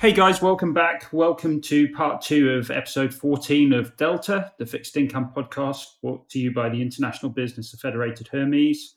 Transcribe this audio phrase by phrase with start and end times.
[0.00, 1.12] Hey guys, welcome back.
[1.12, 6.38] Welcome to part two of episode 14 of Delta, the fixed income podcast brought to
[6.38, 8.94] you by the International Business of Federated Hermes.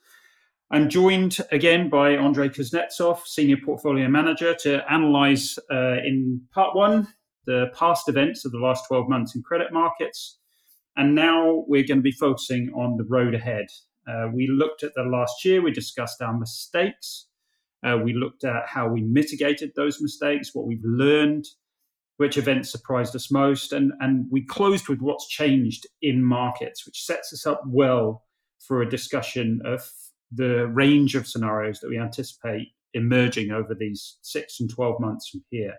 [0.70, 7.08] I'm joined again by Andrei Kuznetsov, Senior Portfolio Manager, to analyze uh, in part one
[7.48, 10.38] the past events of the last 12 months in credit markets.
[10.98, 13.66] And now we're going to be focusing on the road ahead.
[14.08, 17.26] Uh, we looked at the last year, we discussed our mistakes
[17.84, 21.46] uh, we looked at how we mitigated those mistakes, what we've learned,
[22.18, 27.04] which events surprised us most, and, and we closed with what's changed in markets, which
[27.04, 28.24] sets us up well
[28.60, 29.90] for a discussion of
[30.32, 35.44] the range of scenarios that we anticipate emerging over these six and 12 months from
[35.50, 35.76] here.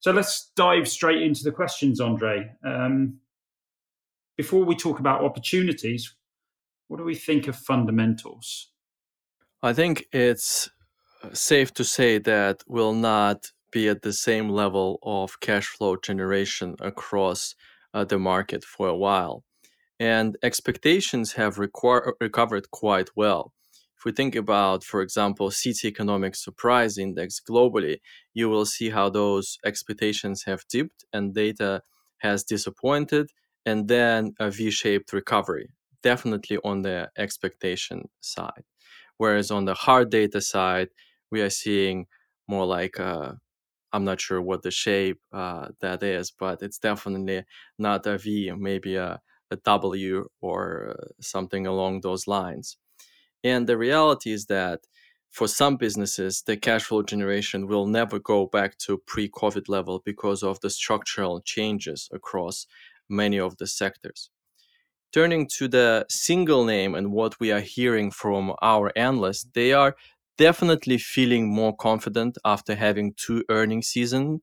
[0.00, 2.50] So let's dive straight into the questions, Andre.
[2.64, 3.18] Um,
[4.36, 6.14] before we talk about opportunities,
[6.88, 8.70] what do we think of fundamentals?
[9.62, 10.68] I think it's
[11.32, 16.76] safe to say that will not be at the same level of cash flow generation
[16.80, 17.54] across
[17.92, 19.42] uh, the market for a while.
[19.98, 23.52] And expectations have recovered quite well.
[23.96, 27.98] If we think about, for example, Citi Economic Surprise Index globally,
[28.34, 31.82] you will see how those expectations have dipped and data
[32.18, 33.30] has disappointed,
[33.64, 35.68] and then a V shaped recovery,
[36.02, 38.64] definitely on the expectation side.
[39.16, 40.88] Whereas on the hard data side,
[41.30, 42.06] we are seeing
[42.48, 43.32] more like uh,
[43.92, 47.44] I'm not sure what the shape uh, that is, but it's definitely
[47.78, 52.76] not a V, maybe a, a W or something along those lines.
[53.44, 54.80] And the reality is that
[55.30, 60.00] for some businesses, the cash flow generation will never go back to pre COVID level
[60.04, 62.66] because of the structural changes across
[63.08, 64.30] many of the sectors.
[65.12, 69.94] Turning to the single name and what we are hearing from our analysts, they are
[70.38, 74.40] definitely feeling more confident after having two earning seasons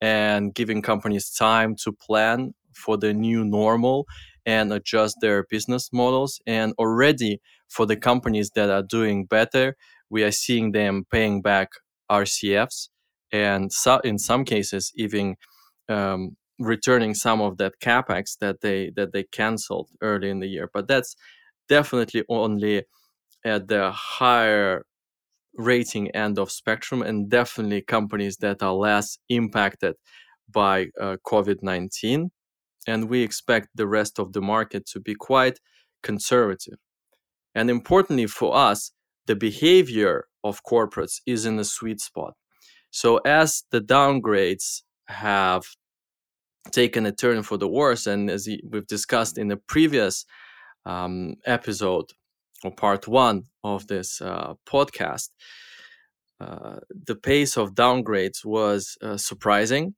[0.00, 4.06] and giving companies time to plan for the new normal
[4.44, 6.40] and adjust their business models.
[6.46, 9.76] And already for the companies that are doing better,
[10.10, 11.68] we are seeing them paying back
[12.10, 12.88] RCFs
[13.30, 15.36] and so in some cases even
[15.88, 20.70] um, returning some of that capex that they that they canceled early in the year.
[20.72, 21.16] But that's
[21.68, 22.84] definitely only
[23.44, 24.84] at the higher
[25.56, 29.94] rating end of spectrum and definitely companies that are less impacted
[30.50, 32.30] by uh, covid-19
[32.86, 35.60] and we expect the rest of the market to be quite
[36.02, 36.78] conservative.
[37.54, 38.92] And importantly for us
[39.26, 42.34] the behavior of corporates is in a sweet spot.
[42.90, 45.64] So as the downgrades have
[46.70, 50.24] taken a turn for the worse and as we've discussed in the previous
[50.84, 52.06] um, episode
[52.64, 55.30] or part one of this uh, podcast,
[56.40, 59.94] uh, the pace of downgrades was uh, surprising.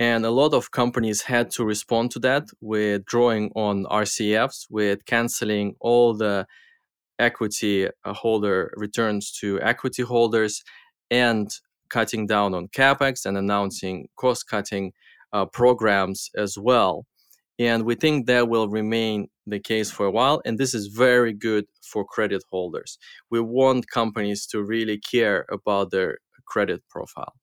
[0.00, 5.04] And a lot of companies had to respond to that with drawing on RCFs, with
[5.06, 6.46] canceling all the
[7.18, 10.62] equity uh, holder returns to equity holders,
[11.10, 11.50] and
[11.90, 14.92] cutting down on capex and announcing cost cutting
[15.32, 17.06] uh, programs as well.
[17.58, 20.40] And we think that will remain the case for a while.
[20.44, 22.98] And this is very good for credit holders.
[23.30, 27.34] We want companies to really care about their credit profile.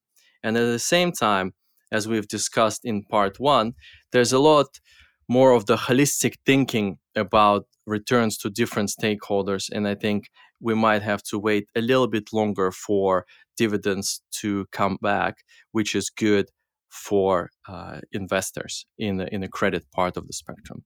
[0.44, 1.54] And at the same time,
[1.92, 3.74] as we've discussed in part one,
[4.12, 4.80] there's a lot
[5.28, 9.70] more of the holistic thinking about returns to different stakeholders.
[9.72, 13.26] And I think we might have to wait a little bit longer for
[13.58, 16.50] dividends to come back, which is good
[16.96, 20.84] for uh, investors in the, in the credit part of the spectrum.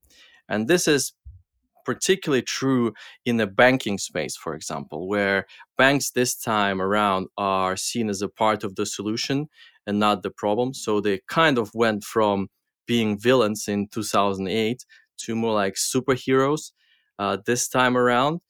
[0.50, 1.14] And this is
[1.86, 2.94] particularly true
[3.26, 5.46] in the banking space, for example, where
[5.78, 9.48] banks this time around are seen as a part of the solution
[9.88, 10.74] and not the problem.
[10.74, 12.50] So they kind of went from
[12.86, 14.86] being villains in 2008
[15.20, 16.72] to more like superheroes
[17.20, 18.42] uh, this time around.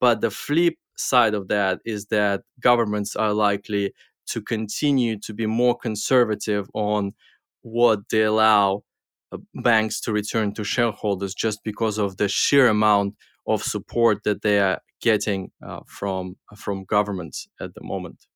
[0.00, 3.92] But the flip side of that is that governments are likely
[4.28, 7.12] to continue to be more conservative on
[7.62, 8.82] what they allow
[9.32, 13.14] uh, banks to return to shareholders just because of the sheer amount
[13.46, 18.26] of support that they are getting uh, from from governments at the moment.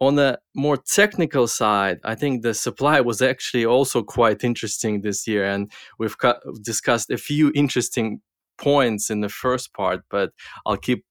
[0.00, 5.26] On the more technical side, I think the supply was actually also quite interesting this
[5.26, 6.16] year, and we've
[6.62, 8.20] discussed a few interesting
[8.58, 10.32] points in the first part, but
[10.66, 11.04] I'll keep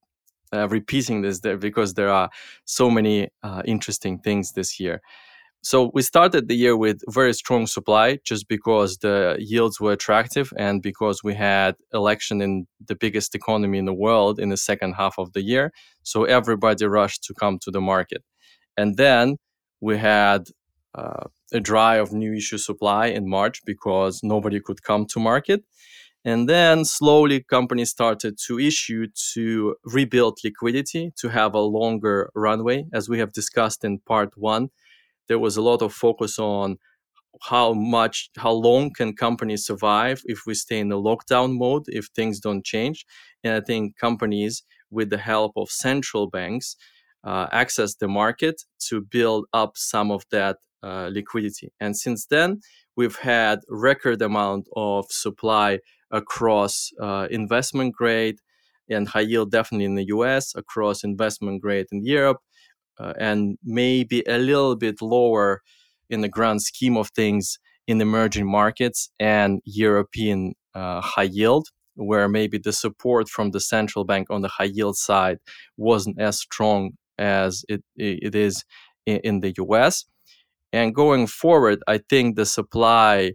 [0.53, 2.29] uh, repeating this there because there are
[2.65, 5.01] so many uh, interesting things this year.
[5.65, 10.51] So we started the year with very strong supply just because the yields were attractive
[10.57, 14.93] and because we had election in the biggest economy in the world in the second
[14.95, 15.71] half of the year.
[16.03, 18.23] So everybody rushed to come to the market.
[18.75, 19.37] And then
[19.79, 20.49] we had
[20.95, 25.63] uh, a dry of new issue supply in March because nobody could come to market.
[26.25, 32.85] And then slowly companies started to issue to rebuild liquidity to have a longer runway.
[32.93, 34.69] As we have discussed in part one,
[35.27, 36.77] there was a lot of focus on
[37.41, 42.07] how much, how long can companies survive if we stay in the lockdown mode, if
[42.15, 43.05] things don't change.
[43.43, 46.75] And I think companies, with the help of central banks,
[47.23, 51.71] uh, access the market to build up some of that uh, liquidity.
[51.79, 52.61] And since then,
[52.95, 55.79] we've had record amount of supply
[56.13, 58.37] across uh, investment grade
[58.89, 62.37] and high yield, definitely in the US, across investment grade in Europe,
[62.99, 65.61] uh, and maybe a little bit lower
[66.09, 67.57] in the grand scheme of things
[67.87, 74.05] in emerging markets and European uh, high yield, where maybe the support from the central
[74.05, 75.39] bank on the high yield side
[75.77, 78.63] wasn't as strong as it, it is
[79.05, 80.05] in, in the US.
[80.71, 83.33] And going forward, I think the supply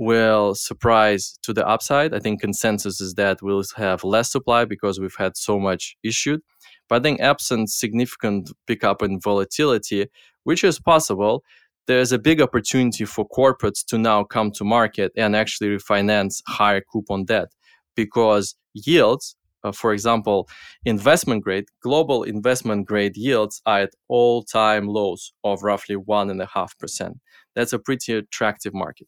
[0.00, 2.14] will surprise to the upside.
[2.14, 6.40] I think consensus is that we'll have less supply because we've had so much issued.
[6.88, 10.06] But I think absent significant pickup in volatility,
[10.44, 11.44] which is possible,
[11.86, 16.80] there's a big opportunity for corporates to now come to market and actually refinance higher
[16.80, 17.48] coupon debt
[17.94, 20.48] because yields uh, for example,
[20.86, 27.12] investment grade, global investment grade yields are at all time lows of roughly 1.5%.
[27.54, 29.06] That's a pretty attractive market.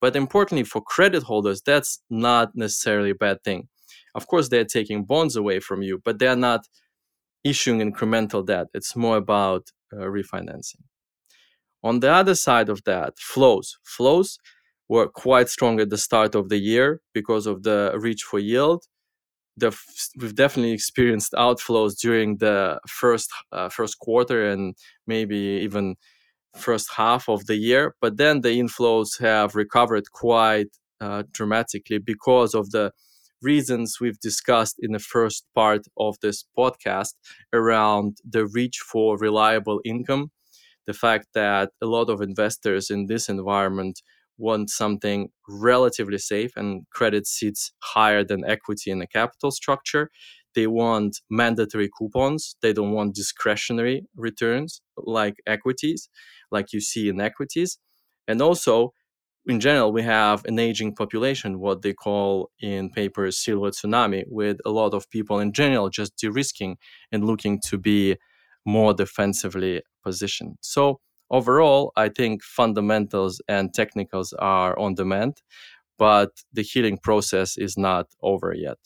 [0.00, 3.68] But importantly, for credit holders, that's not necessarily a bad thing.
[4.14, 6.66] Of course, they're taking bonds away from you, but they're not
[7.44, 8.68] issuing incremental debt.
[8.74, 10.82] It's more about uh, refinancing.
[11.82, 13.78] On the other side of that, flows.
[13.84, 14.38] Flows
[14.88, 18.84] were quite strong at the start of the year because of the reach for yield
[19.58, 19.76] the,
[20.18, 24.74] we've definitely experienced outflows during the first uh, first quarter and
[25.06, 25.96] maybe even
[26.58, 30.68] first half of the year but then the inflows have recovered quite
[31.00, 32.90] uh, dramatically because of the
[33.40, 37.14] reasons we've discussed in the first part of this podcast
[37.52, 40.30] around the reach for reliable income
[40.88, 44.00] the fact that a lot of investors in this environment
[44.38, 50.10] want something relatively safe and credit sits higher than equity in the capital structure.
[50.58, 52.56] They want mandatory coupons.
[52.62, 56.08] They don't want discretionary returns like equities,
[56.50, 57.78] like you see in equities.
[58.26, 58.92] And also,
[59.46, 64.56] in general, we have an aging population, what they call in papers silver tsunami, with
[64.66, 66.76] a lot of people in general just de risking
[67.12, 68.16] and looking to be
[68.66, 70.56] more defensively positioned.
[70.60, 71.00] So,
[71.30, 75.34] overall, I think fundamentals and technicals are on demand,
[75.98, 78.78] but the healing process is not over yet.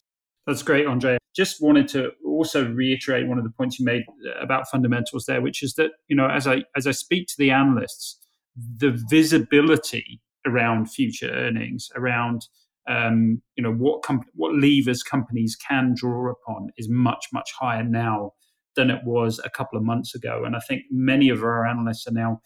[0.46, 1.18] That's great, Andre.
[1.34, 4.04] Just wanted to also reiterate one of the points you made
[4.40, 7.50] about fundamentals there, which is that you know as I as I speak to the
[7.50, 8.18] analysts,
[8.56, 12.46] the visibility around future earnings, around
[12.88, 14.04] um, you know what
[14.34, 18.32] what levers companies can draw upon, is much much higher now
[18.74, 20.42] than it was a couple of months ago.
[20.44, 22.40] And I think many of our analysts are now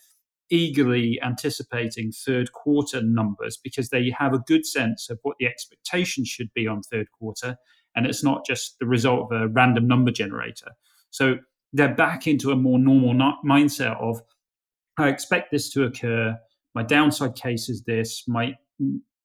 [0.50, 6.28] eagerly anticipating third quarter numbers because they have a good sense of what the expectations
[6.28, 7.56] should be on third quarter.
[7.96, 10.72] And it's not just the result of a random number generator.
[11.10, 11.36] So
[11.72, 14.22] they're back into a more normal mindset of,
[14.98, 16.36] I expect this to occur.
[16.74, 18.24] My downside case is this.
[18.28, 18.54] My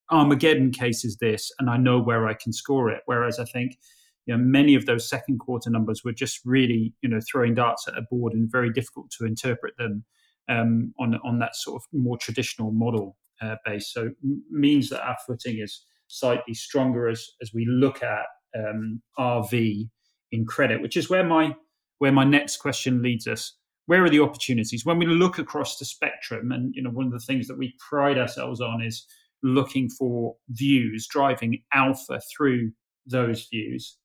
[0.10, 1.52] Armageddon case is this.
[1.60, 3.02] And I know where I can score it.
[3.06, 3.78] Whereas I think
[4.26, 7.88] you know, many of those second quarter numbers were just really, you know, throwing darts
[7.88, 10.06] at a board and very difficult to interpret them
[10.48, 13.92] um, on on that sort of more traditional model uh, base.
[13.92, 14.12] So
[14.50, 18.26] means that our footing is slightly stronger as as we look at
[18.58, 19.90] um, RV
[20.32, 21.56] in credit, which is where my
[22.00, 23.56] where my next question leads us.
[23.88, 26.52] Where are the opportunities when we look across the spectrum?
[26.52, 29.06] And you know, one of the things that we pride ourselves on is
[29.44, 32.72] looking for views, driving alpha through
[33.08, 33.98] those views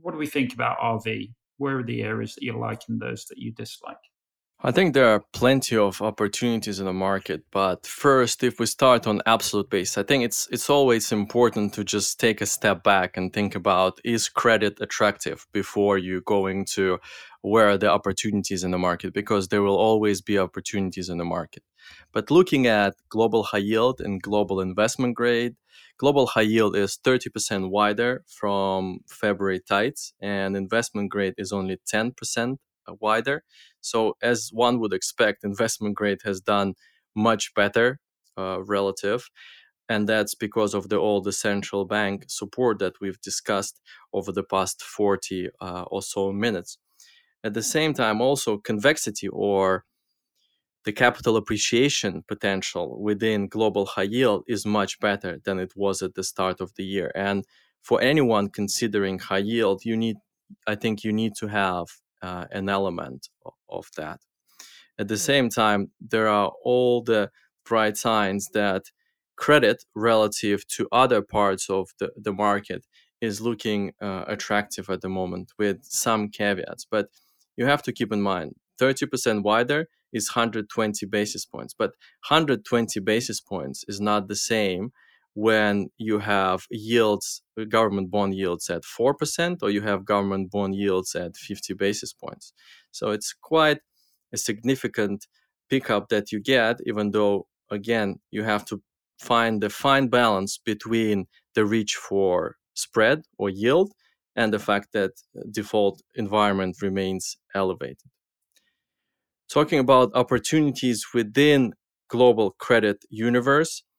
[0.00, 1.32] what do we think about RV?
[1.58, 3.96] Where are the areas that you like and those that you dislike?
[4.66, 9.06] I think there are plenty of opportunities in the market, but first, if we start
[9.06, 13.18] on absolute base, I think it's it's always important to just take a step back
[13.18, 16.98] and think about is credit attractive before you go into
[17.42, 21.26] where are the opportunities in the market because there will always be opportunities in the
[21.26, 21.62] market.
[22.14, 25.56] But looking at global high yield and global investment grade,
[25.98, 32.56] global high yield is 30% wider from February tights, and investment grade is only 10%
[32.92, 33.42] wider.
[33.80, 36.74] So, as one would expect, investment grade has done
[37.14, 37.98] much better
[38.36, 39.30] uh, relative.
[39.88, 43.80] And that's because of the all the central bank support that we've discussed
[44.12, 46.78] over the past 40 uh, or so minutes.
[47.42, 49.84] At the same time, also convexity or
[50.84, 56.14] the capital appreciation potential within global high yield is much better than it was at
[56.14, 57.10] the start of the year.
[57.14, 57.44] And
[57.82, 60.16] for anyone considering high yield, you need,
[60.66, 61.86] I think, you need to have
[62.24, 63.28] uh, an element
[63.68, 64.20] of, that.
[64.98, 67.30] At the same time, there are all the
[67.66, 68.84] bright signs that
[69.36, 72.86] credit relative to other parts of the, the market
[73.20, 76.86] is looking uh, attractive at the moment with some caveats.
[76.90, 77.08] But
[77.56, 81.74] you have to keep in mind 30% wider is 120 basis points.
[81.76, 81.90] But
[82.28, 84.92] 120 basis points is not the same
[85.34, 91.14] when you have yields, government bond yields at 4%, or you have government bond yields
[91.14, 92.52] at 50 basis points.
[92.92, 93.78] So it's quite
[94.32, 95.26] a significant
[95.68, 98.82] pickup that you get, even though, again, you have to
[99.18, 103.92] find the fine balance between the reach for spread or yield
[104.36, 105.12] and the fact that
[105.50, 107.98] default environment remains elevated.
[109.48, 111.74] Talking about opportunities within
[112.08, 113.93] global credit universe, uh,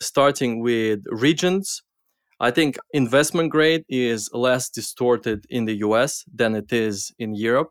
[0.00, 1.82] starting with regions,
[2.40, 7.70] I think investment grade is less distorted in the US than it is in Europe.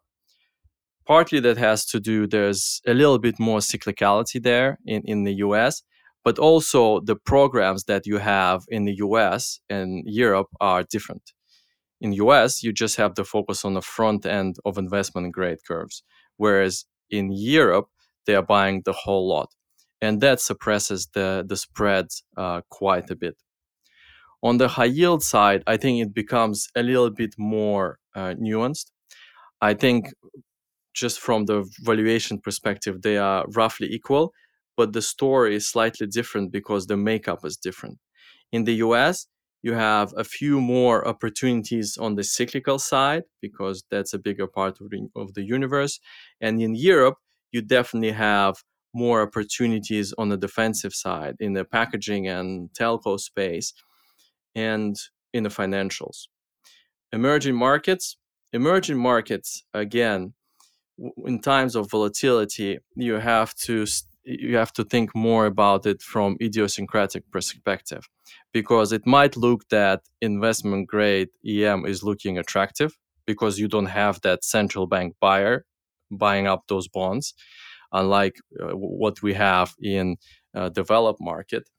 [1.06, 5.36] Partly that has to do, there's a little bit more cyclicality there in, in the
[5.36, 5.84] US
[6.24, 11.32] but also the programs that you have in the US and Europe are different.
[12.00, 16.04] In US, you just have the focus on the front end of investment grade curves,
[16.38, 17.88] whereas in Europe,
[18.26, 19.50] they are buying the whole lot.
[20.02, 23.36] And that suppresses the, the spreads uh, quite a bit.
[24.44, 28.92] On the high yield side, I think it becomes a little bit more uh, nuanced.
[29.62, 30.14] I think
[30.94, 34.34] just from the valuation perspective, they are roughly equal
[34.78, 38.00] but the story is slightly different because the makeup is different.
[38.52, 39.28] In the US,
[39.62, 44.82] you have a few more opportunities on the cyclical side because that's a bigger part
[44.82, 46.00] of the, of the universe.
[46.40, 47.18] And in Europe,
[47.52, 48.56] you definitely have
[48.94, 53.74] more opportunities on the defensive side in the packaging and telco space
[54.56, 54.96] and
[55.34, 56.28] in the financials.
[57.14, 58.18] Emerging markets,
[58.54, 60.34] emerging markets, again,
[61.26, 63.86] in times of volatility, you have to
[64.24, 68.08] you have to think more about it from idiosyncratic perspective
[68.54, 72.96] because it might look that investment grade EM is looking attractive
[73.26, 75.66] because you don't have that central bank buyer
[76.12, 77.34] buying up those bonds
[77.92, 80.18] unlike uh, what we have in
[80.56, 81.70] uh, developed market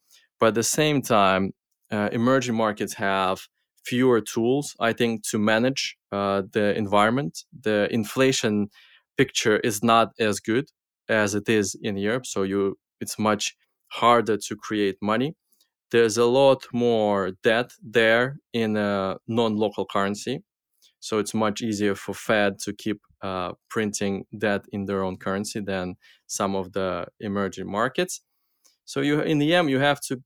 [0.41, 1.53] but at the same time
[1.91, 3.41] uh, emerging markets have
[3.85, 8.69] fewer tools i think to manage uh, the environment the inflation
[9.17, 10.67] picture is not as good
[11.09, 12.27] as it is in Europe.
[12.27, 13.55] So you it's much
[13.89, 15.35] harder to create money.
[15.91, 20.43] There's a lot more debt there in a non-local currency.
[21.03, 25.61] So it's much easier for Fed to keep uh, printing debt in their own currency
[25.61, 28.23] than some of the emerging markets.
[28.85, 30.23] So you in the end you have to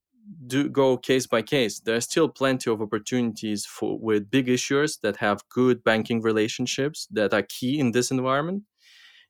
[0.47, 1.81] do go case by case.
[1.81, 7.09] There are still plenty of opportunities for with big issuers that have good banking relationships
[7.13, 8.65] that are key in this environment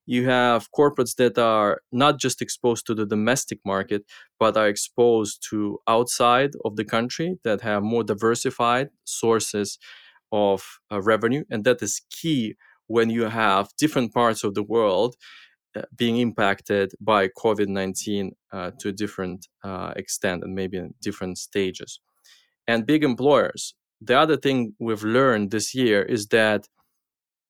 [0.06, 4.04] you have corporates that are not just exposed to the domestic market
[4.38, 9.78] but are exposed to outside of the country that have more diversified sources
[10.32, 12.54] of uh, revenue and that is key
[12.86, 15.16] when you have different parts of the world
[15.76, 21.38] uh, being impacted by covid-19 uh, to a different uh, extent and maybe in different
[21.38, 22.00] stages
[22.66, 26.66] and big employers the other thing we've learned this year is that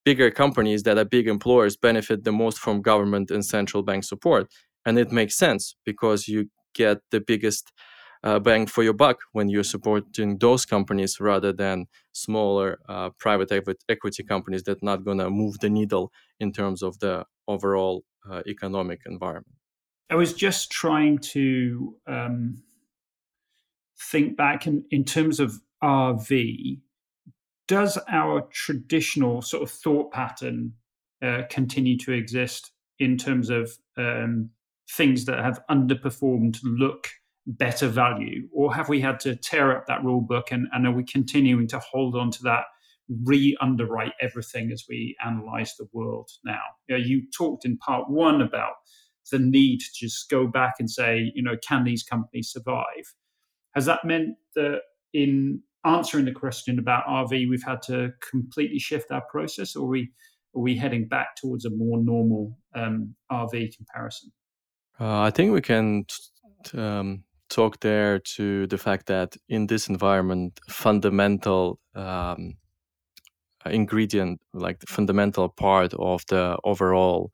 [0.07, 4.47] bigger companies that are big employers benefit the most from government and central bank support.
[4.87, 7.73] And it makes sense because you get the biggest
[8.27, 13.53] uh, bang for your buck when you're supporting those companies rather than smaller uh, private
[13.89, 18.43] equity companies that not going to move the needle in terms of the overall uh,
[18.49, 19.55] economic environment.
[20.11, 22.65] I was just trying to um,
[24.11, 26.81] think back in, in terms of RV
[27.69, 30.73] does our traditional sort of thought pattern
[31.23, 34.51] uh, continue to exist in terms of um,
[34.91, 37.09] things that have underperformed look
[37.47, 40.93] better value, or have we had to tear up that rule book and, and are
[40.93, 42.65] we continuing to hold on to that,
[43.25, 46.61] re underwrite everything as we analyze the world now?
[46.89, 48.75] You, know, you talked in part one about
[49.31, 53.15] the need to just go back and say, you know, can these companies survive?
[53.75, 54.81] Has that meant that
[55.13, 59.91] in answering the question about RV, we've had to completely shift our process, or are
[59.91, 60.13] we
[60.55, 64.33] are we heading back towards a more normal um, RV comparison?
[64.99, 66.07] Uh, I think we can
[66.75, 67.23] um,
[67.57, 72.55] talk there to the fact that in this environment, fundamental um,
[73.65, 77.33] ingredient, like the fundamental part of the overall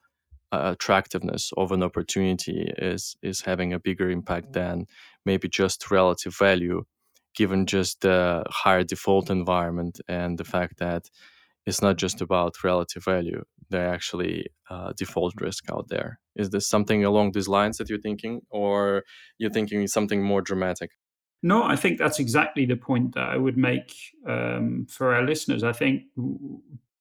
[0.52, 4.86] uh, attractiveness of an opportunity is is having a bigger impact than
[5.24, 6.84] maybe just relative value
[7.34, 11.08] given just the higher default environment and the fact that
[11.66, 16.68] it's not just about relative value there actually uh, default risk out there is this
[16.68, 19.02] something along these lines that you're thinking or
[19.38, 20.90] you're thinking something more dramatic
[21.42, 23.92] no, I think that's exactly the point that I would make
[24.28, 25.64] um, for our listeners.
[25.64, 26.02] I think,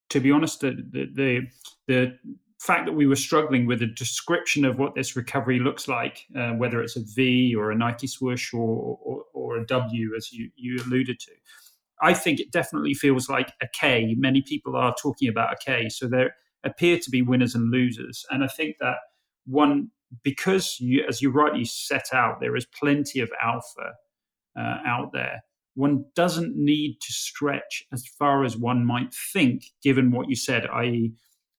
[0.10, 1.42] to be honest, the, the, the
[1.88, 2.18] the
[2.60, 6.52] fact that we were struggling with a description of what this recovery looks like, uh,
[6.52, 10.52] whether it's a V or a Nike swoosh or, or, or a W, as you,
[10.56, 11.32] you alluded to,
[12.04, 14.16] I think it definitely feels like a K.
[14.16, 15.90] Many people are talking about a K.
[15.90, 18.26] So there appear to be winners and losers.
[18.30, 18.98] And I think that
[19.46, 19.90] one,
[20.24, 23.94] because you, as you rightly set out, there is plenty of alpha
[24.58, 25.44] uh, out there.
[25.76, 30.68] One doesn't need to stretch as far as one might think, given what you said,
[30.68, 31.14] i.e.,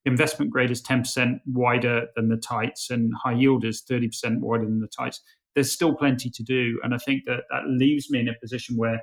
[0.04, 4.80] investment grade is 10% wider than the tights and high yield is 30% wider than
[4.80, 5.22] the tights.
[5.54, 6.80] There's still plenty to do.
[6.82, 9.00] And I think that that leaves me in a position where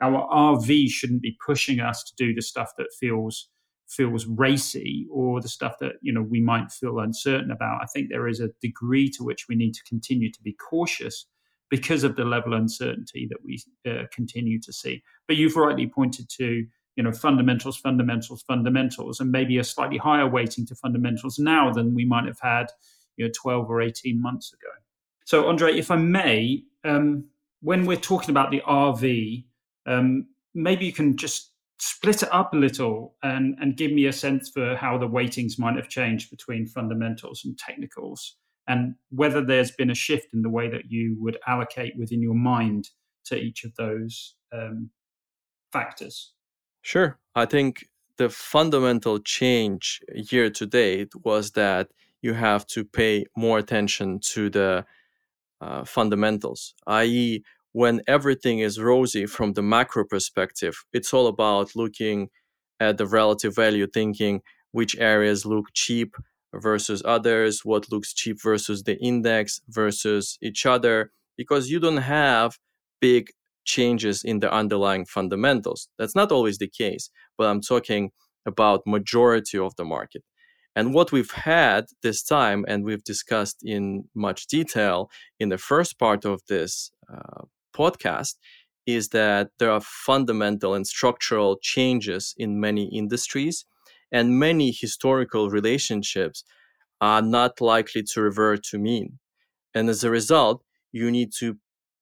[0.00, 3.48] our RV shouldn't be pushing us to do the stuff that feels
[3.88, 7.82] feels racy or the stuff that you know we might feel uncertain about.
[7.82, 11.26] I think there is a degree to which we need to continue to be cautious
[11.70, 15.02] because of the level of uncertainty that we uh, continue to see.
[15.26, 16.66] But you've rightly pointed to
[16.96, 21.94] you know fundamentals fundamentals fundamentals and maybe a slightly higher weighting to fundamentals now than
[21.94, 22.66] we might have had
[23.16, 24.70] you know 12 or 18 months ago
[25.24, 27.24] so andre if i may um,
[27.60, 29.44] when we're talking about the rv
[29.86, 34.12] um, maybe you can just split it up a little and, and give me a
[34.12, 38.36] sense for how the weightings might have changed between fundamentals and technicals
[38.68, 42.34] and whether there's been a shift in the way that you would allocate within your
[42.34, 42.88] mind
[43.24, 44.90] to each of those um,
[45.72, 46.32] factors
[46.86, 47.18] Sure.
[47.34, 51.88] I think the fundamental change year to date was that
[52.22, 54.84] you have to pay more attention to the
[55.60, 57.42] uh, fundamentals, i.e.,
[57.76, 62.30] when everything is rosy from the macro perspective, it's all about looking
[62.80, 64.40] at the relative value, thinking
[64.72, 66.14] which areas look cheap
[66.54, 72.56] versus others, what looks cheap versus the index versus each other, because you don't have
[72.98, 73.28] big
[73.66, 75.90] changes in the underlying fundamentals.
[75.98, 78.12] That's not always the case, but I'm talking
[78.46, 80.24] about majority of the market.
[80.74, 85.98] And what we've had this time, and we've discussed in much detail in the first
[85.98, 87.42] part of this uh,
[87.76, 88.34] podcast,
[88.86, 93.66] is that there are fundamental and structural changes in many industries,
[94.12, 96.44] and many historical relationships
[97.00, 99.18] are not likely to revert to mean.
[99.74, 100.62] And as a result,
[100.92, 101.58] you need to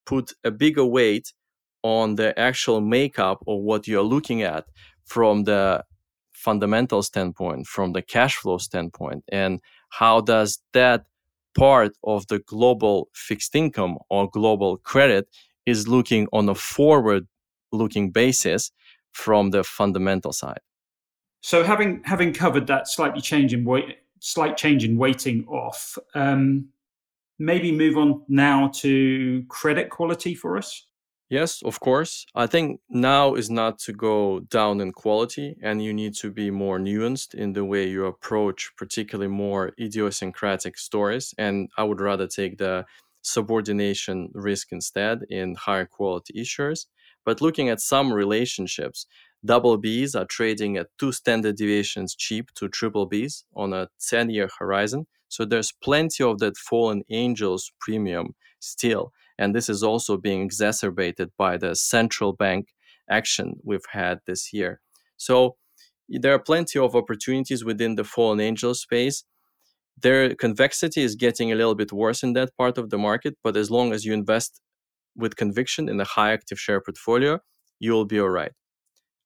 [0.07, 1.33] put a bigger weight
[1.83, 4.65] on the actual makeup of what you're looking at
[5.05, 5.85] from the
[6.33, 9.61] fundamental standpoint, from the cash flow standpoint, and
[9.91, 11.05] how does that
[11.57, 15.29] part of the global fixed income or global credit
[15.67, 17.27] is looking on a forward
[17.73, 18.71] looking basis
[19.13, 20.61] from the fundamental side.
[21.41, 26.69] So having having covered that slightly change in weight, slight change in weighting off, um,
[27.39, 30.87] maybe move on now to credit quality for us.
[31.31, 32.27] Yes, of course.
[32.35, 36.51] I think now is not to go down in quality, and you need to be
[36.51, 41.35] more nuanced in the way you approach, particularly more idiosyncratic stories.
[41.39, 42.85] And I would rather take the
[43.25, 46.87] subordination risk instead in higher quality issuers.
[47.25, 49.07] But looking at some relationships,
[49.45, 54.31] double Bs are trading at two standard deviations cheap to triple Bs on a 10
[54.31, 55.07] year horizon.
[55.29, 61.31] So there's plenty of that fallen angels premium still and this is also being exacerbated
[61.37, 62.69] by the central bank
[63.11, 64.81] action we've had this year.
[65.17, 65.57] So
[66.09, 69.25] there are plenty of opportunities within the fallen angel space.
[70.01, 73.57] Their convexity is getting a little bit worse in that part of the market, but
[73.57, 74.61] as long as you invest
[75.17, 77.39] with conviction in a high active share portfolio,
[77.79, 78.53] you'll be all right.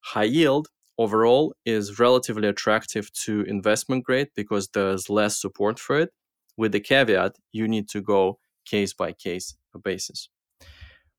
[0.01, 6.11] High yield overall is relatively attractive to investment grade because there's less support for it.
[6.57, 10.29] With the caveat, you need to go case by case basis.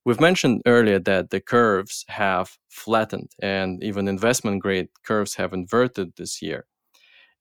[0.06, 6.14] We've mentioned earlier that the curves have flattened and even investment grade curves have inverted
[6.18, 6.66] this year.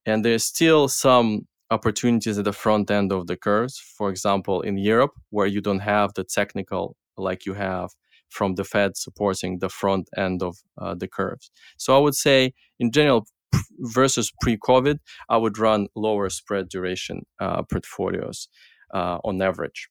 [0.05, 3.79] And there's still some opportunities at the front end of the curves.
[3.97, 7.89] For example, in Europe, where you don't have the technical like you have
[8.29, 11.51] from the Fed supporting the front end of uh, the curves.
[11.77, 13.27] So I would say, in general,
[13.79, 18.47] versus pre COVID, I would run lower spread duration uh, portfolios
[18.93, 19.89] uh, on average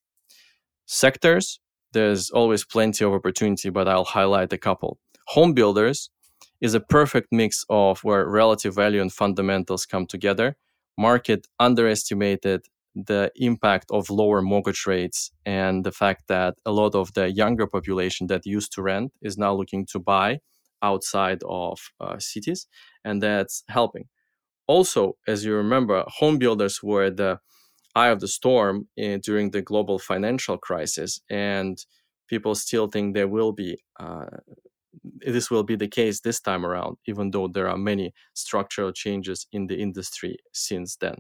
[0.89, 1.61] sectors,
[1.93, 4.99] there's always plenty of opportunity, but I'll highlight a couple.
[5.29, 6.11] Home builders
[6.61, 10.57] is a perfect mix of where relative value and fundamentals come together,
[10.99, 17.15] market underestimated the impact of lower mortgage rates and the fact that a lot of
[17.15, 20.41] the younger population that used to rent is now looking to buy
[20.83, 22.67] outside of uh, cities,
[23.05, 24.07] and that's helping.
[24.67, 27.39] Also, as you remember, home builders were the
[27.95, 31.85] eye of the storm in, during the global financial crisis, and
[32.29, 34.27] people still think there will be uh,
[35.27, 39.47] this will be the case this time around, even though there are many structural changes
[39.53, 41.17] in the industry since then.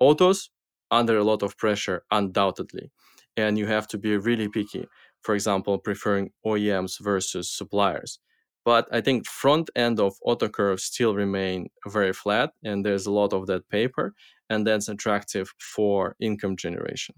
[0.00, 0.50] Autos
[0.90, 2.90] under a lot of pressure, undoubtedly,
[3.36, 4.86] and you have to be really picky.
[5.22, 8.20] For example, preferring OEMs versus suppliers.
[8.64, 13.12] But I think front end of auto curves still remain very flat, and there's a
[13.12, 14.14] lot of that paper,
[14.50, 17.14] and that's attractive for income generation.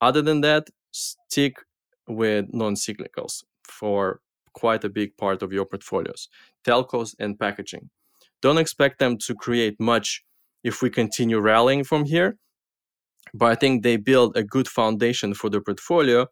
[0.00, 1.56] Other than that, stick
[2.06, 4.20] with non-cyclicals for
[4.54, 6.28] quite a big part of your portfolios
[6.66, 7.90] telcos and packaging.
[8.40, 10.24] Don't expect them to create much
[10.62, 12.36] if we continue rallying from here
[13.32, 16.26] but i think they build a good foundation for the portfolio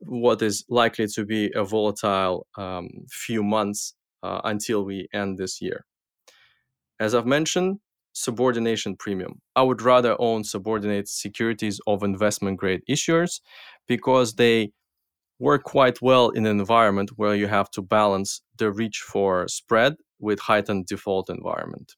[0.00, 5.60] what is likely to be a volatile um, few months uh, until we end this
[5.60, 5.84] year.
[7.00, 7.78] As i've mentioned
[8.12, 9.40] subordination premium.
[9.54, 13.40] I would rather own subordinate securities of investment grade issuers
[13.86, 14.72] because they
[15.38, 19.94] work quite well in an environment where you have to balance the reach for spread
[20.18, 21.94] with heightened default environment.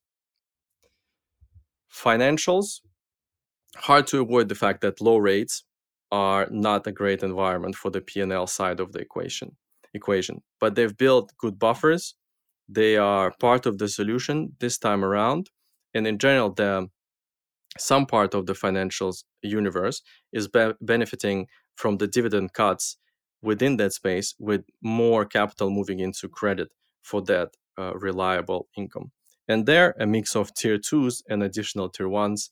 [1.92, 2.80] Financials,
[3.76, 5.64] hard to avoid the fact that low rates
[6.12, 9.56] are not a great environment for the P&L side of the equation
[9.92, 12.14] equation, but they've built good buffers.
[12.68, 15.50] They are part of the solution this time around,
[15.94, 16.88] and in general, the
[17.78, 22.98] some part of the financials universe is be- benefiting from the dividend cuts
[23.42, 26.68] within that space with more capital moving into credit
[27.02, 29.10] for that uh, reliable income.
[29.48, 32.50] And there, a mix of tier twos and additional tier ones,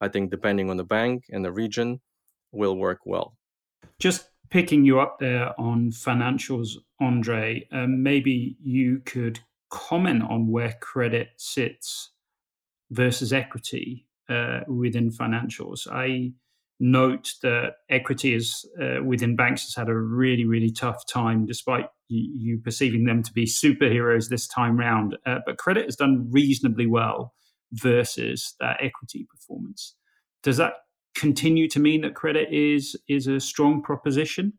[0.00, 2.00] I think, depending on the bank and the region,
[2.52, 3.34] will work well.
[3.98, 10.74] Just picking you up there on financials, Andre, um, maybe you could comment on where
[10.80, 12.10] credit sits
[12.90, 15.86] versus equity uh, within financials.
[15.90, 16.32] I
[16.80, 21.86] note that equity is uh, within banks has had a really really tough time despite
[22.08, 25.16] you, you perceiving them to be superheroes this time round.
[25.26, 27.34] Uh, but credit has done reasonably well
[27.72, 29.94] versus that equity performance.
[30.42, 30.74] Does that
[31.14, 34.54] continue to mean that credit is is a strong proposition?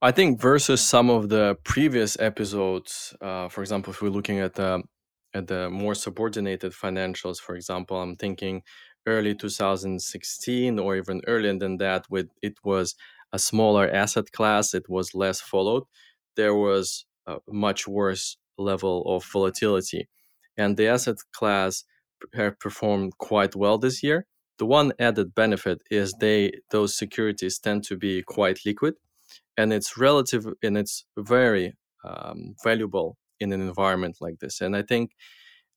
[0.00, 4.54] I think versus some of the previous episodes uh, for example if we're looking at
[4.54, 4.82] the
[5.34, 8.62] at the more subordinated financials for example i'm thinking
[9.08, 12.94] early 2016 or even earlier than that with it was
[13.32, 15.84] a smaller asset class it was less followed.
[16.36, 20.08] There was a much worse level of volatility.
[20.56, 21.84] And the asset class
[22.34, 24.26] have performed quite well this year.
[24.58, 28.94] The one added benefit is they those securities tend to be quite liquid
[29.56, 34.60] and it's relative and it's very um, valuable in an environment like this.
[34.60, 35.12] And i think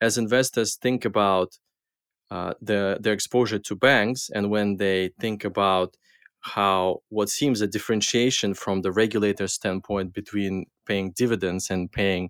[0.01, 1.49] as investors think about
[2.31, 5.97] uh, the, their exposure to banks and when they think about
[6.39, 12.29] how what seems a differentiation from the regulator standpoint between paying dividends and paying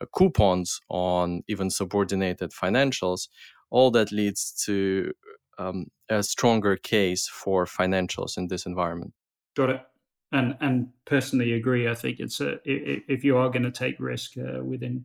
[0.00, 3.28] uh, coupons on even subordinated financials
[3.70, 5.12] all that leads to
[5.58, 9.12] um, a stronger case for financials in this environment.
[9.56, 9.80] Got it.
[10.32, 14.32] And and personally agree i think it's a if you are going to take risk
[14.36, 15.04] uh, within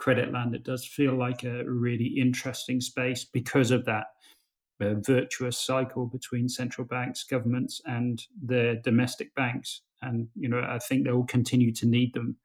[0.00, 4.06] credit land, it does feel like a really interesting space because of that
[4.80, 9.82] uh, virtuous cycle between central banks, governments, and their domestic banks.
[10.00, 12.36] And you know, I think they will continue to need them,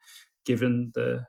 [0.46, 1.26] given the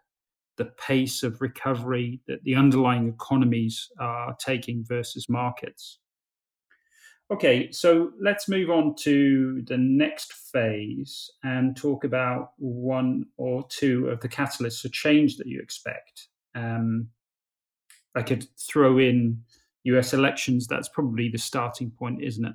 [0.57, 5.99] the pace of recovery that the underlying economies are taking versus markets.
[7.29, 14.09] Okay, so let's move on to the next phase and talk about one or two
[14.09, 16.29] of the catalysts for change that you expect.
[16.55, 17.09] Um,
[18.15, 19.43] I could throw in
[19.85, 20.69] US elections.
[20.69, 22.55] That's probably the starting point, isn't it?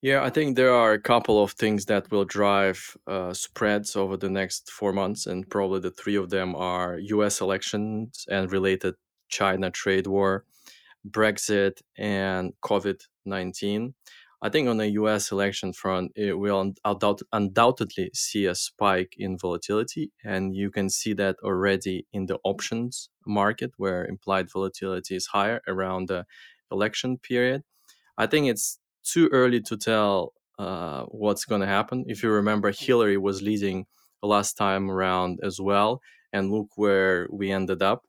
[0.00, 4.16] Yeah, I think there are a couple of things that will drive uh, spreads over
[4.16, 8.94] the next four months, and probably the three of them are US elections and related
[9.28, 10.46] China trade war
[11.08, 13.94] Brexit and COVID 19.
[14.42, 19.36] I think on the US election front, it will undoubt- undoubtedly see a spike in
[19.36, 20.12] volatility.
[20.24, 25.60] And you can see that already in the options market, where implied volatility is higher
[25.68, 26.24] around the
[26.72, 27.64] election period.
[28.16, 32.04] I think it's too early to tell uh, what's going to happen.
[32.06, 33.86] If you remember, Hillary was leading
[34.22, 36.00] last time around as well.
[36.32, 38.04] And look where we ended up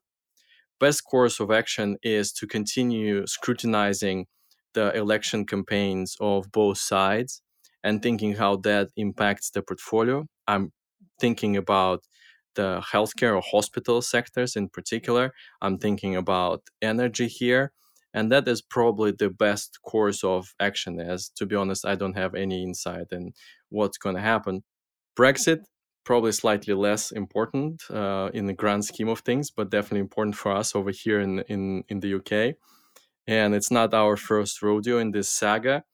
[0.82, 4.26] best course of action is to continue scrutinizing
[4.74, 7.42] the election campaigns of both sides
[7.84, 10.26] and thinking how that impacts the portfolio.
[10.48, 10.72] I'm
[11.20, 12.00] thinking about
[12.56, 15.32] the healthcare or hospital sectors in particular.
[15.64, 17.72] I'm thinking about energy here.
[18.14, 22.18] And that is probably the best course of action, as to be honest, I don't
[22.22, 23.32] have any insight in
[23.70, 24.64] what's going to happen.
[25.18, 25.60] Brexit,
[26.04, 30.52] probably slightly less important uh, in the grand scheme of things, but definitely important for
[30.52, 32.56] us over here in, in, in the UK.
[33.26, 35.84] And it's not our first rodeo in this saga.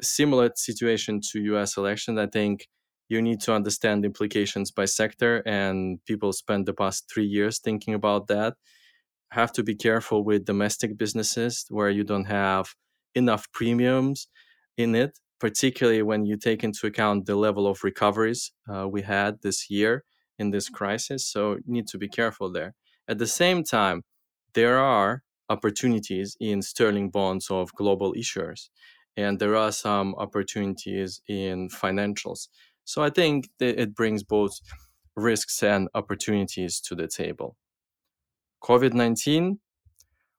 [0.00, 2.68] Similar situation to US elections, I think
[3.08, 7.94] you need to understand implications by sector and people spent the past three years thinking
[7.94, 8.54] about that
[9.30, 12.74] have to be careful with domestic businesses where you don't have
[13.14, 14.28] enough premiums
[14.76, 19.40] in it particularly when you take into account the level of recoveries uh, we had
[19.42, 20.04] this year
[20.38, 22.74] in this crisis so you need to be careful there
[23.08, 24.02] at the same time
[24.54, 28.68] there are opportunities in sterling bonds of global issuers
[29.16, 32.48] and there are some opportunities in financials
[32.88, 34.60] so I think that it brings both
[35.14, 37.54] risks and opportunities to the table.
[38.62, 39.58] COVID 19,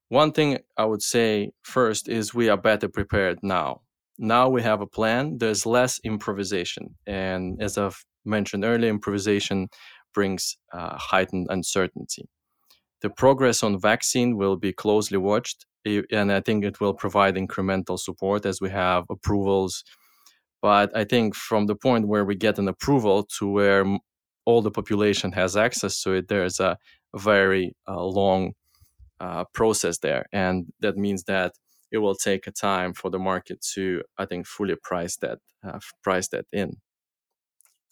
[0.07, 3.81] one thing I would say first is we are better prepared now.
[4.19, 6.95] Now we have a plan, there's less improvisation.
[7.07, 9.69] And as I've mentioned earlier, improvisation
[10.13, 12.27] brings uh, heightened uncertainty.
[13.01, 17.97] The progress on vaccine will be closely watched, and I think it will provide incremental
[17.97, 19.83] support as we have approvals
[20.61, 23.85] but I think from the point where we get an approval to where
[24.45, 26.77] all the population has access to it, there's a
[27.15, 28.53] very uh, long
[29.19, 30.25] uh, process there.
[30.33, 31.53] And that means that
[31.91, 35.79] it will take a time for the market to, I think, fully price that, uh,
[36.03, 36.77] price that in.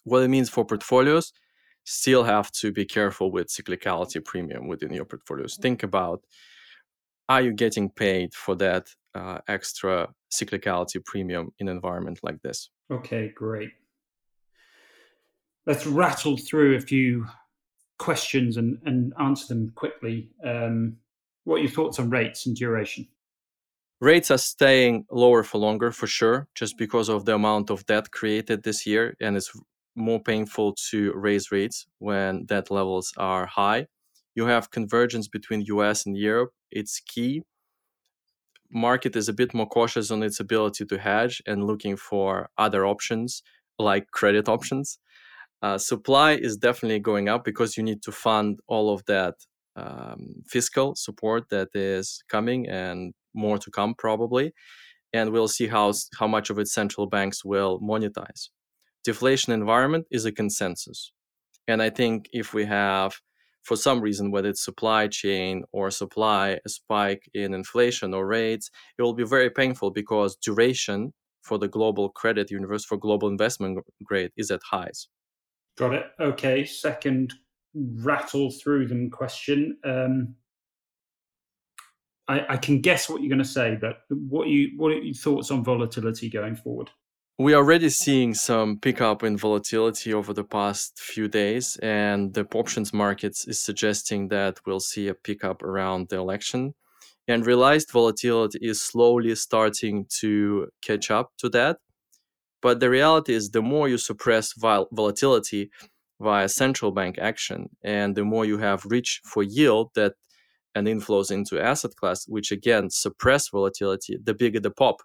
[0.04, 1.32] What it means for portfolios,
[1.84, 5.56] still have to be careful with cyclicality premium within your portfolios.
[5.56, 6.22] Think about
[7.28, 12.70] are you getting paid for that uh, extra cyclicality premium in an environment like this.
[12.90, 13.70] Okay, great.
[15.66, 17.26] Let's rattle through a few
[17.98, 20.30] questions and, and answer them quickly.
[20.44, 20.96] Um,
[21.44, 23.08] what are your thoughts on rates and duration?
[24.00, 28.10] Rates are staying lower for longer for sure, just because of the amount of debt
[28.12, 29.16] created this year.
[29.20, 29.52] And it's
[29.96, 33.86] more painful to raise rates when debt levels are high.
[34.36, 36.52] You have convergence between US and Europe.
[36.70, 37.42] It's key
[38.70, 42.86] market is a bit more cautious on its ability to hedge and looking for other
[42.86, 43.42] options
[43.78, 44.98] like credit options.
[45.62, 49.34] Uh, supply is definitely going up because you need to fund all of that
[49.76, 54.52] um, fiscal support that is coming and more to come probably.
[55.12, 58.50] And we'll see how how much of it central banks will monetize.
[59.04, 61.12] Deflation environment is a consensus,
[61.66, 63.18] and I think if we have
[63.62, 68.70] for some reason, whether it's supply chain or supply, a spike in inflation or rates,
[68.98, 71.12] it will be very painful because duration
[71.42, 75.08] for the global credit universe for global investment grade is at highs.
[75.76, 76.06] Got it.
[76.18, 76.64] Okay.
[76.64, 77.34] Second,
[77.74, 79.76] rattle through them question.
[79.84, 80.34] Um,
[82.28, 85.14] I, I, can guess what you're going to say, but what you what are your
[85.14, 86.90] thoughts on volatility going forward?
[87.40, 92.44] we are already seeing some pickup in volatility over the past few days, and the
[92.52, 96.74] options markets is suggesting that we'll see a pickup around the election.
[97.28, 101.78] And realized volatility is slowly starting to catch up to that.
[102.60, 105.70] But the reality is, the more you suppress vol- volatility
[106.20, 110.14] via central bank action, and the more you have reach for yield that
[110.78, 115.02] and inflows into asset class, which again suppress volatility, the bigger the pop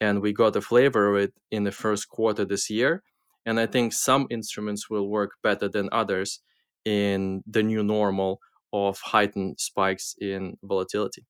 [0.00, 3.02] and we got a flavor of it in the first quarter this year.
[3.44, 6.40] And I think some instruments will work better than others
[6.84, 8.40] in the new normal
[8.72, 11.24] of heightened spikes in volatility.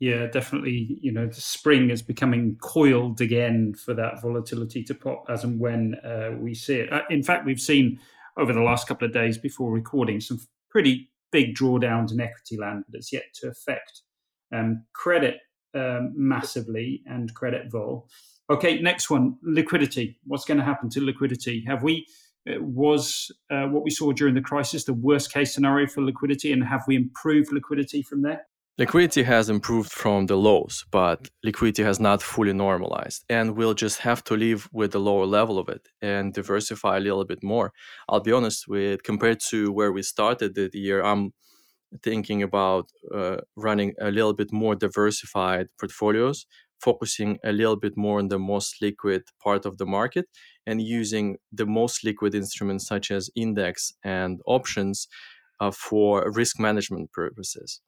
[0.00, 0.98] Yeah, definitely.
[1.00, 5.60] You know, the spring is becoming coiled again for that volatility to pop as and
[5.60, 6.92] when uh, we see it.
[6.92, 8.00] Uh, in fact, we've seen
[8.36, 12.84] over the last couple of days before recording some pretty big drawdowns in equity land,
[12.88, 14.02] but it's yet to affect
[14.54, 15.38] um, credit
[15.74, 18.08] um, massively and credit vol.
[18.50, 20.18] Okay, next one liquidity.
[20.24, 21.64] What's going to happen to liquidity?
[21.66, 22.06] Have we,
[22.48, 26.52] uh, was uh, what we saw during the crisis the worst case scenario for liquidity,
[26.52, 28.42] and have we improved liquidity from there?
[28.82, 33.24] Liquidity has improved from the lows, but liquidity has not fully normalized.
[33.28, 37.00] And we'll just have to live with the lower level of it and diversify a
[37.00, 37.72] little bit more.
[38.08, 41.32] I'll be honest with compared to where we started the year, I'm
[42.02, 46.44] thinking about uh, running a little bit more diversified portfolios,
[46.80, 50.26] focusing a little bit more on the most liquid part of the market
[50.66, 55.06] and using the most liquid instruments such as index and options
[55.60, 57.80] uh, for risk management purposes.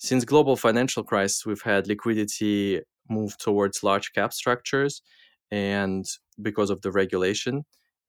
[0.00, 5.02] Since global financial crisis, we've had liquidity move towards large cap structures
[5.50, 6.06] and
[6.40, 7.64] because of the regulation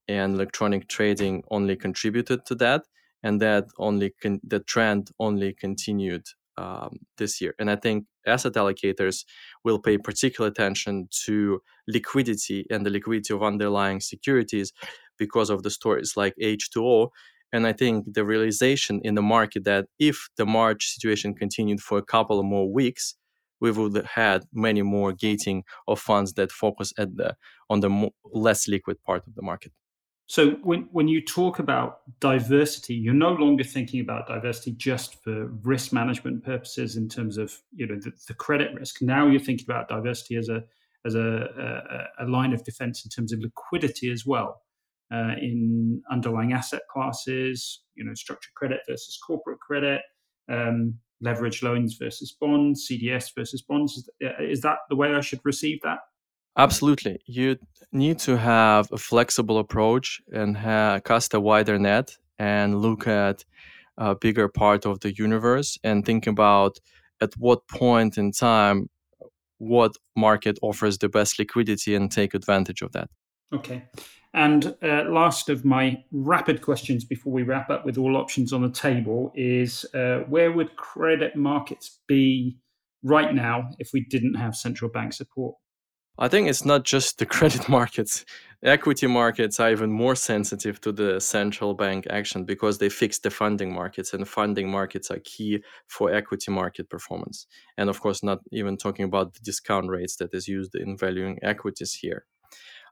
[0.08, 2.84] and electronic trading only contributed to that
[3.24, 6.26] and that only con- the trend only continued
[6.58, 7.56] um, this year.
[7.60, 9.26] And i think asset allocators
[9.66, 14.72] will pay particular attention to liquidity and the liquidity of underlying securities
[15.18, 17.10] because of the stories like h2o
[17.54, 21.98] and i think the realization in the market that if the march situation continued for
[21.98, 23.16] a couple of more weeks
[23.62, 27.36] we would have had many more gating of funds that focus at the
[27.70, 29.72] on the less liquid part of the market.
[30.28, 35.48] So when when you talk about diversity, you're no longer thinking about diversity just for
[35.64, 39.02] risk management purposes in terms of you know the, the credit risk.
[39.02, 40.64] Now you're thinking about diversity as a
[41.06, 44.62] as a, a, a line of defense in terms of liquidity as well.
[45.12, 50.02] Uh, in underlying asset classes, you know, structured credit versus corporate credit,
[50.50, 54.10] um, leverage loans versus bonds, CDS versus bonds.
[54.40, 56.00] Is that the way I should receive that?
[56.58, 57.20] Absolutely.
[57.26, 57.58] You
[57.92, 60.56] need to have a flexible approach and
[61.04, 63.46] cast a wider net and look at
[63.98, 66.80] a bigger part of the universe and think about
[67.22, 68.90] at what point in time
[69.60, 73.10] what market offers the best liquidity and take advantage of that.
[73.54, 73.84] Okay.
[74.34, 78.62] And uh, last of my rapid questions before we wrap up with all options on
[78.62, 82.58] the table is uh, where would credit markets be
[83.04, 85.56] right now if we didn't have central bank support?
[86.18, 88.26] I think it's not just the credit markets.
[88.64, 93.32] Equity markets are even more sensitive to the central bank action because they fix the
[93.32, 97.48] funding markets, and funding markets are key for equity market performance.
[97.78, 101.40] And of course, not even talking about the discount rates that is used in valuing
[101.42, 102.26] equities here.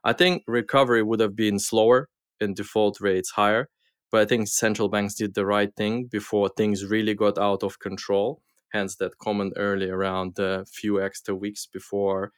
[0.04, 2.08] I think recovery would have been slower
[2.40, 3.68] and default rates higher,
[4.10, 7.78] but I think central banks did the right thing before things really got out of
[7.78, 8.40] control.
[8.72, 12.32] Hence, that comment early around a few extra weeks before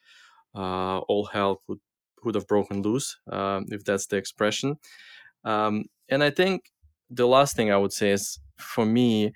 [0.55, 1.79] uh, all hell could
[2.23, 4.77] would have broken loose, um, if that's the expression.
[5.43, 6.71] Um, and I think
[7.09, 9.33] the last thing I would say is, for me,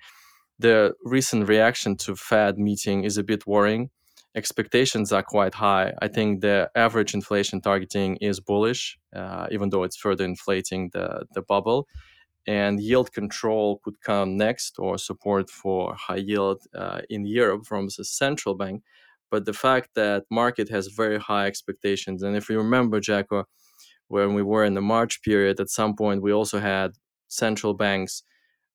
[0.58, 3.90] the recent reaction to Fed meeting is a bit worrying
[4.34, 5.92] expectations are quite high.
[6.00, 11.24] I think the average inflation targeting is bullish, uh, even though it's further inflating the,
[11.34, 11.88] the bubble.
[12.46, 17.88] And yield control could come next, or support for high yield uh, in Europe from
[17.94, 18.82] the central bank.
[19.30, 23.44] But the fact that market has very high expectations, and if you remember, Jacko,
[24.08, 26.92] when we were in the March period, at some point we also had
[27.28, 28.22] central banks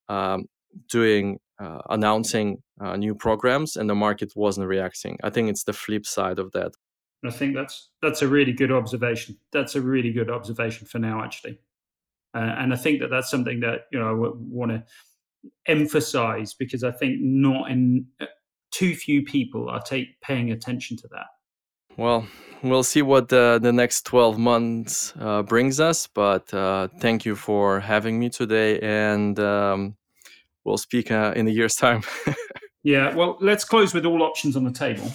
[0.08, 0.46] um,
[0.90, 5.18] doing uh, announcing uh, new programs and the market wasn't reacting.
[5.24, 6.74] I think it's the flip side of that.
[7.26, 9.38] I think that's that's a really good observation.
[9.54, 11.58] That's a really good observation for now, actually.
[12.36, 14.84] Uh, and I think that that's something that you know I want to
[15.68, 18.26] emphasize because I think not in uh,
[18.72, 21.28] too few people are take, paying attention to that.
[21.96, 22.28] Well,
[22.64, 26.08] we'll see what the, the next 12 months uh, brings us.
[26.08, 28.80] But uh, thank you for having me today.
[28.80, 29.96] And um,
[30.66, 32.04] we'll speak uh, in a year's time.
[32.84, 35.12] yeah, well, let's close with all options on the table,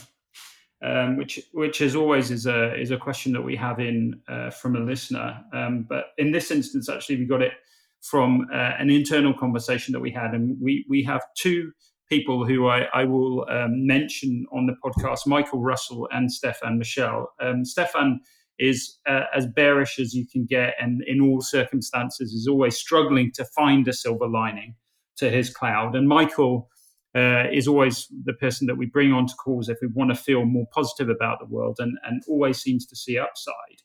[0.83, 4.51] um, which which as always is a is a question that we have in uh,
[4.51, 5.43] from a listener.
[5.53, 7.53] Um, but in this instance, actually, we got it
[8.01, 11.73] from uh, an internal conversation that we had, and we we have two
[12.09, 17.33] people who I, I will um, mention on the podcast: Michael Russell and Stefan Michelle.
[17.41, 18.21] Um, Stefan
[18.59, 23.31] is uh, as bearish as you can get, and in all circumstances is always struggling
[23.33, 24.75] to find a silver lining
[25.19, 25.95] to his cloud.
[25.95, 26.69] And Michael
[27.15, 30.45] uh, is always the person that we bring onto calls if we want to feel
[30.45, 33.83] more positive about the world and, and always seems to see upside.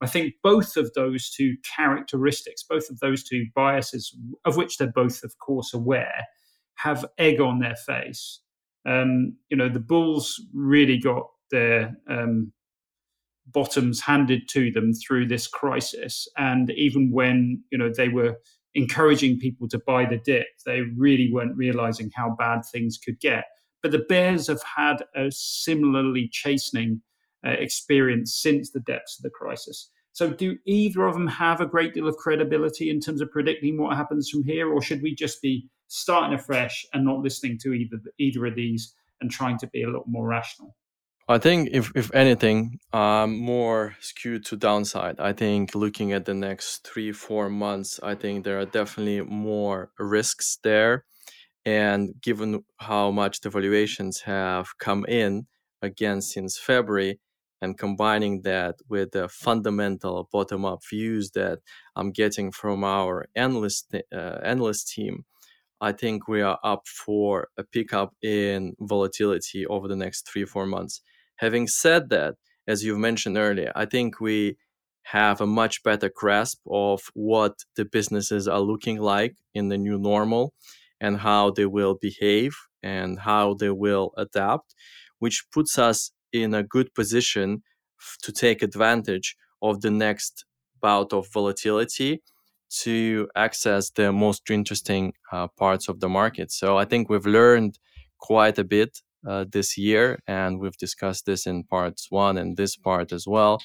[0.00, 4.90] I think both of those two characteristics, both of those two biases, of which they're
[4.92, 6.24] both, of course, aware,
[6.74, 8.40] have egg on their face.
[8.84, 12.52] Um, you know, the Bulls really got their um,
[13.46, 18.36] bottoms handed to them through this crisis, and even when you know they were
[18.74, 23.44] encouraging people to buy the dip, they really weren't realizing how bad things could get.
[23.82, 27.02] But the Bears have had a similarly chastening
[27.44, 29.90] uh, experience since the depths of the crisis.
[30.12, 33.80] So, do either of them have a great deal of credibility in terms of predicting
[33.80, 37.72] what happens from here, or should we just be starting afresh and not listening to
[37.72, 40.76] either either of these and trying to be a little more rational?
[41.28, 45.20] I think if if anything, um, more skewed to downside.
[45.20, 49.92] I think looking at the next three four months, I think there are definitely more
[49.98, 51.04] risks there,
[51.64, 55.46] and given how much the valuations have come in
[55.82, 57.20] again since February,
[57.60, 61.60] and combining that with the fundamental bottom up views that
[61.96, 65.24] I'm getting from our analyst uh, analyst team,
[65.80, 70.66] I think we are up for a pickup in volatility over the next three four
[70.66, 71.00] months
[71.36, 72.34] Having said that,
[72.66, 74.56] as you've mentioned earlier, I think we
[75.04, 79.98] have a much better grasp of what the businesses are looking like in the new
[79.98, 80.54] normal
[81.00, 84.74] and how they will behave and how they will adapt,
[85.18, 87.62] which puts us in a good position
[88.22, 90.44] to take advantage of the next
[90.80, 92.22] bout of volatility
[92.70, 96.50] to access the most interesting uh, parts of the market.
[96.50, 97.78] So I think we've learned
[98.18, 102.76] quite a bit uh, this year, and we've discussed this in parts one and this
[102.76, 103.60] part as well,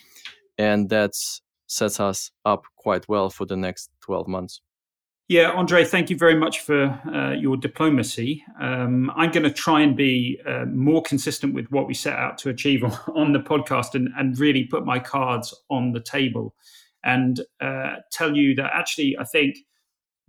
[0.58, 1.12] and that
[1.68, 4.62] sets us up quite well for the next 12 months.
[5.30, 8.46] Yeah, Andre, thank you very much for uh, your diplomacy.
[8.62, 12.38] Um, I'm going to try and be uh, more consistent with what we set out
[12.40, 16.56] to achieve on, on the podcast and, and, really put my cards on the table
[17.04, 19.58] and uh, tell you that actually I think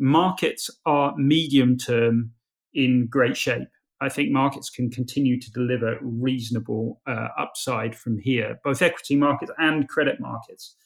[0.01, 2.33] markets are medium term
[2.75, 3.69] in great shape.
[4.01, 9.51] I think markets can continue to deliver reasonable uh, upside from here, both equity markets
[9.59, 10.77] and credit markets.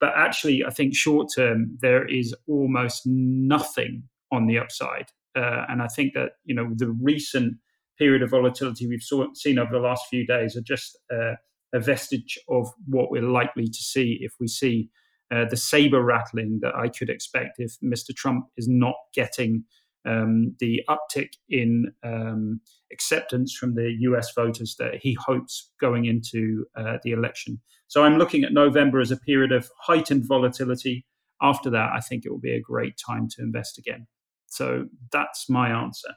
[0.00, 5.10] But actually, I think short term, there is almost nothing on the upside.
[5.36, 7.54] Uh, and I think that, you know, the recent
[7.98, 11.34] period of volatility we've saw, seen over the last few days are just uh,
[11.72, 14.88] a vestige of what we're likely to see if we see
[15.32, 18.14] uh, the saber rattling that I could expect if Mr.
[18.14, 19.64] Trump is not getting
[20.04, 22.60] um, the uptick in um,
[22.92, 27.60] acceptance from the US voters that he hopes going into uh, the election.
[27.88, 31.04] So I'm looking at November as a period of heightened volatility.
[31.40, 34.06] After that, I think it will be a great time to invest again.
[34.46, 36.12] So that's my answer.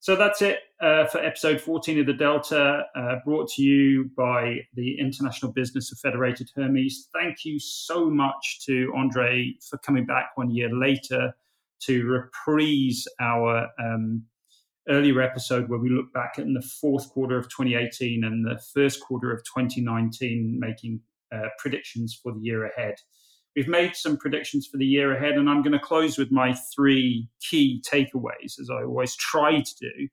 [0.00, 4.60] So that's it uh, for episode 14 of the Delta, uh, brought to you by
[4.74, 7.08] the International Business of Federated Hermes.
[7.12, 11.34] Thank you so much to Andre for coming back one year later
[11.80, 14.24] to reprise our um,
[14.88, 19.00] earlier episode where we look back in the fourth quarter of 2018 and the first
[19.00, 21.00] quarter of 2019, making
[21.34, 22.94] uh, predictions for the year ahead.
[23.54, 26.54] We've made some predictions for the year ahead, and I'm going to close with my
[26.74, 30.08] three key takeaways, as I always try to do.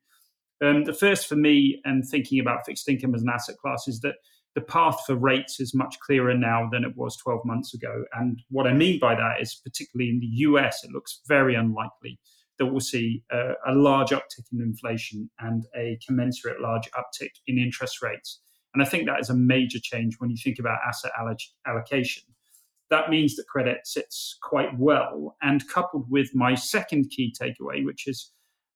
[0.66, 4.00] Um, the first for me, and thinking about fixed income as an asset class, is
[4.02, 4.16] that
[4.56, 8.06] the path for rates is much clearer now than it was 12 months ago.
[8.14, 12.20] And what I mean by that is, particularly in the US, it looks very unlikely
[12.58, 17.58] that we'll see a, a large uptick in inflation and a commensurate large uptick in
[17.58, 18.40] interest rates.
[18.74, 21.12] And I think that is a major change when you think about asset
[21.68, 22.24] allocation.
[22.90, 25.36] That means that credit sits quite well.
[25.42, 28.32] And coupled with my second key takeaway, which is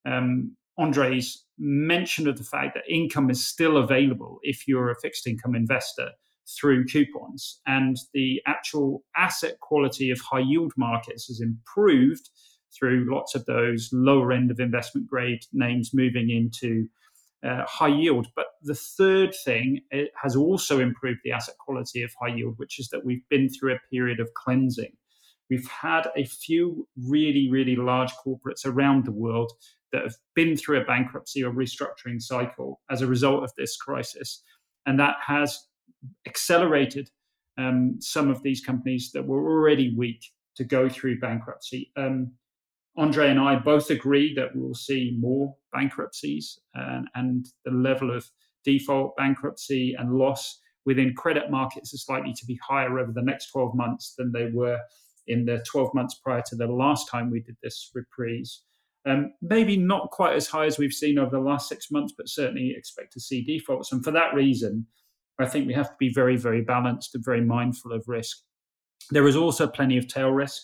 [0.06, 5.28] um, Andre's mention of the fact that income is still available if you're a fixed
[5.28, 6.12] income investor
[6.58, 7.60] through coupons.
[7.68, 12.30] And the actual asset quality of high yield markets has improved
[12.78, 16.88] through lots of those lower end of investment grade names moving into
[17.46, 18.28] uh, high yield.
[18.36, 19.82] But the third thing
[20.22, 23.74] has also improved the asset quality of high yield, which is that we've been through
[23.74, 24.94] a period of cleansing.
[25.50, 29.52] We've had a few really, really large corporates around the world
[29.92, 34.44] that have been through a bankruptcy or restructuring cycle as a result of this crisis.
[34.86, 35.68] And that has
[36.28, 37.10] accelerated
[37.58, 40.24] um, some of these companies that were already weak
[40.56, 41.92] to go through bankruptcy.
[41.98, 42.34] Um,
[42.98, 48.30] Andre and I both agree that we'll see more bankruptcies and, and the level of
[48.64, 53.52] default, bankruptcy, and loss within credit markets is likely to be higher over the next
[53.52, 54.80] 12 months than they were
[55.28, 58.64] in the 12 months prior to the last time we did this reprise.
[59.06, 62.28] Um, maybe not quite as high as we've seen over the last six months, but
[62.28, 63.92] certainly expect to see defaults.
[63.92, 64.88] And for that reason,
[65.40, 68.38] I think we have to be very, very balanced and very mindful of risk.
[69.12, 70.64] There is also plenty of tail risk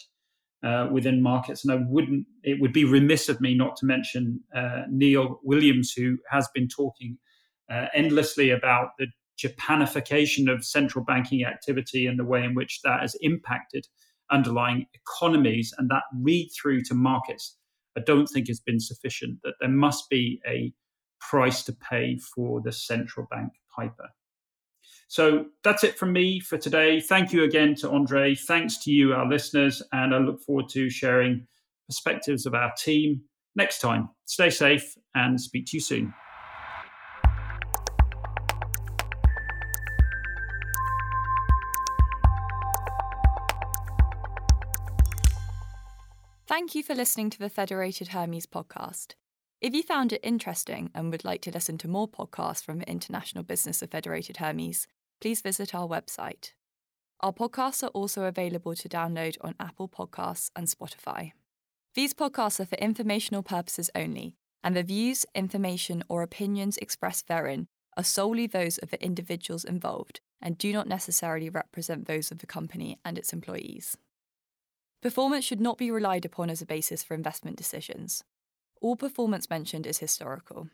[0.66, 1.64] uh, within markets.
[1.64, 5.94] And I wouldn't, it would be remiss of me not to mention uh, Neil Williams,
[5.94, 7.18] who has been talking
[7.72, 9.08] uh, endlessly about the
[9.38, 13.86] Japanification of central banking activity and the way in which that has impacted
[14.32, 17.58] underlying economies and that read through to markets.
[17.98, 20.74] I don't think has been sufficient, that there must be a
[21.20, 24.10] price to pay for the central bank piper.
[25.08, 27.00] So that's it from me for today.
[27.00, 28.36] Thank you again to Andre.
[28.36, 31.48] Thanks to you, our listeners, and I look forward to sharing
[31.88, 33.22] perspectives of our team
[33.56, 34.10] next time.
[34.26, 36.14] Stay safe and speak to you soon.
[46.56, 49.16] Thank you for listening to the Federated Hermes podcast.
[49.60, 52.90] If you found it interesting and would like to listen to more podcasts from the
[52.90, 54.88] International Business of Federated Hermes,
[55.20, 56.52] please visit our website.
[57.20, 61.34] Our podcasts are also available to download on Apple Podcasts and Spotify.
[61.94, 67.68] These podcasts are for informational purposes only, and the views, information, or opinions expressed therein
[67.98, 72.48] are solely those of the individuals involved and do not necessarily represent those of the
[72.48, 73.98] company and its employees.
[75.06, 78.24] Performance should not be relied upon as a basis for investment decisions.
[78.82, 80.68] All performance mentioned is historical.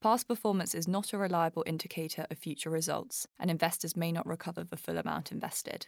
[0.00, 4.64] Past performance is not a reliable indicator of future results, and investors may not recover
[4.64, 5.86] the full amount invested.